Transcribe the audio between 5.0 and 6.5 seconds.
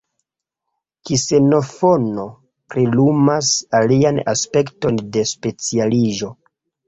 de specialiĝo.